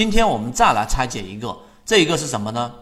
[0.00, 1.54] 今天我们再来拆解一个，
[1.84, 2.72] 这一个是什么呢？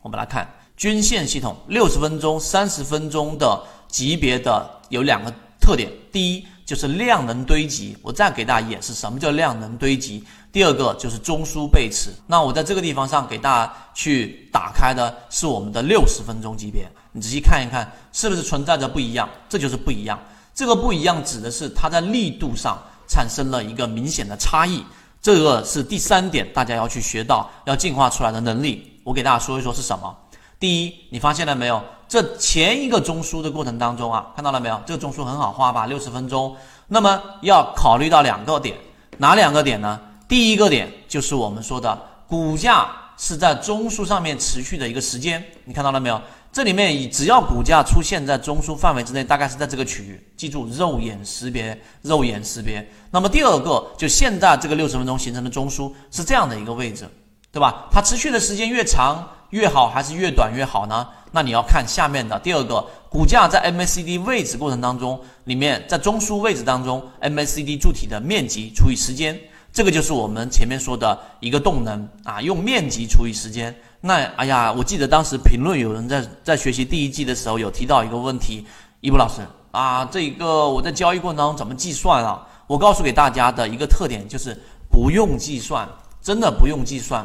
[0.00, 5.30] 我们来看均线系统，六十分钟、三十分钟的级别的有两个
[5.60, 10.24] 特点，第一就是量能堆积，我再给大家演示什么叫量能堆积。
[10.50, 12.08] 第二个就是中枢背驰。
[12.26, 19.28] 那我在这个地方上给大家去打开的是我们的六十分钟级别，你仔细看一看，是不是存在着不一样？
[19.50, 20.18] 这就是不一样。
[20.54, 24.82] 这个不一样指的是它在力度上产生了一个明显的差异。
[25.20, 29.00] 这个是第三点，大家要去学到要进化出来的能力。
[29.04, 30.16] 我给大家说一说是什么。
[30.60, 31.82] 第一，你发现了没有？
[32.08, 34.80] 这前一个中枢的过程当中啊，看到了没有？
[34.86, 35.86] 这个中枢很好画吧？
[35.86, 36.56] 六十分钟。
[36.86, 38.76] 那么要考虑到两个点，
[39.18, 40.00] 哪两个点呢？
[40.26, 46.20] 第一个点就是我们说的股价是在中枢上面持续的一个时间，你看到了没有？
[46.50, 52.88] 这里面只要股价出现在中枢范围之内，大概是在这个区域，记住肉眼识别，肉眼识别。
[53.10, 57.06] 那么第二个，就现在这个六十分钟形成的中枢是这样的一个位置，
[57.52, 57.88] 对吧？
[57.90, 61.06] 它持续的时间越长越好，还是越短越好呢？
[61.30, 69.38] 那你要看下面的第二个，股价在 MACD 位置过程当中，里面在中枢位置当中，MACD 柱体的面积除以时间。
[69.72, 73.72] 这个就是我们前面说的一个动能啊，用面积除以时间。
[74.00, 78.66] 那哎呀，我记得当时评论有人在在学习第一季的时候有提到一个问题，
[79.00, 82.44] 一布老师啊，这个我在交易过程当中怎么计算啊？
[82.66, 84.56] 我告诉给大家的一个特点就是
[84.90, 85.88] 不用计算，
[86.20, 87.24] 真的不用计算。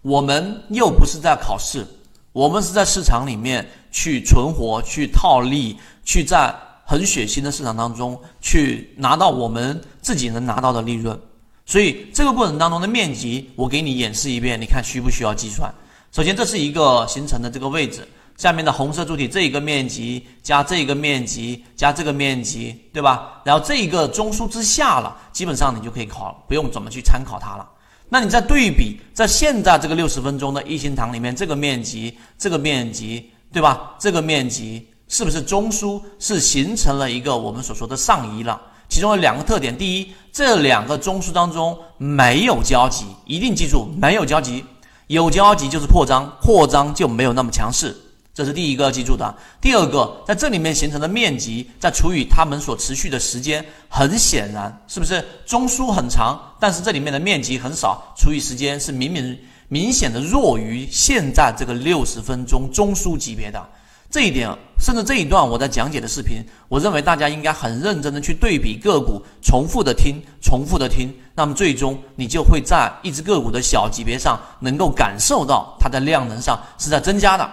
[0.00, 1.86] 我们又不是在考试，
[2.32, 6.54] 我们是在市场里面去存活、去套利、去在。
[6.90, 11.20] 很血腥的市场当中去拿到我们自己能拿到的利润，
[11.66, 15.70] 所以这个过程当中的面积，我给你演示一遍，你看需不需要计算？
[16.12, 23.42] 首先，这是一个形成的这个位置，下面的红色柱体这一个面积加这一个面积加这个面积，对吧？
[23.44, 27.68] 然后这一个中枢之下了，基本上你就可以考，不用怎么去参考它了。
[28.08, 33.94] 那你再对比在现在这个六十分钟的一心堂里面，这个面积，这个面积，对吧？
[33.98, 34.88] 这个面积。
[35.08, 38.60] 是不是中枢是形成了一个我们所说的上移了？
[38.88, 44.64] 其中有两个特点：第一，这两个中枢当中没有交集，一定记住没有交集，
[45.08, 47.94] 有交集就是扩张，扩张就没有那么强势，
[48.32, 49.34] 这是第一个记住的。
[49.60, 59.38] 第二个，在这里面形成的面积再除以它们所持续的时间，很显然是不是中枢很长，但是这里面的面积很少，除以时间是明明
[59.68, 63.62] 明显的弱于现在这个六十分钟中枢级别的。
[64.10, 77.50] 这一点，甚至这一段我在讲解的视频，我认为大家应该很认真的去对比个股，重复的听，重复的听，那么最终你就会在一只个股的小级别上，能够感受到它的量能上是在增加的。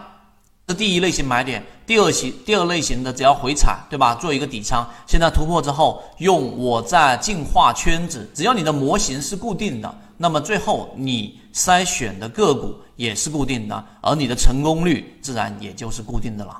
[0.68, 4.16] 这第一类型买点，第二型第二类型的只要回踩，对吧？
[4.16, 16.59] 做一个底仓，现在突破之后，用我在进化圈子，只要你的模型是固定的，那么最后你筛选的个股也是固定的，而你的成功率自然也就是固定的了。